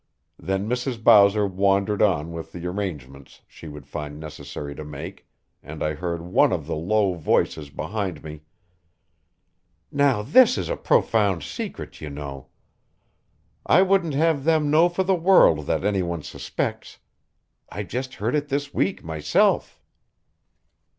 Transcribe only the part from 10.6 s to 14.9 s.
a profound secret, you know. I wouldn't have them know